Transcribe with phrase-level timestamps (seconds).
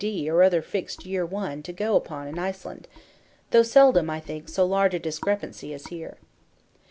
[0.03, 2.87] D." or other fixed "year one" to go upon in Iceland),
[3.51, 6.17] though seldom, I think, so large a discrepancy as here.